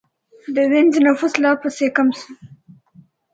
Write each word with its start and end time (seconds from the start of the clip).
د 0.55 0.57
وینز 0.71 0.95
نفوس 1.05 1.33
لا 1.43 1.51
پسې 1.61 1.87
کم 1.95 2.07
شو 2.17 2.31